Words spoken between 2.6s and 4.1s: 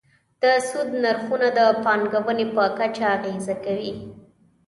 کچه اغېزه کوي.